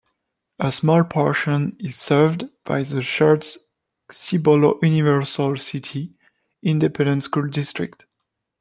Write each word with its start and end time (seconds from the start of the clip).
A 0.57 0.71
small 0.71 1.03
portion 1.03 1.75
is 1.79 1.95
served 1.95 2.45
by 2.65 2.81
the 2.81 3.03
Schertz-Cibolo-Universal 3.03 5.57
City 5.57 6.15
Independent 6.63 7.25
School 7.25 7.47
District. 7.47 8.07